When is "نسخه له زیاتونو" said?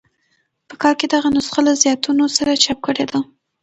1.35-2.23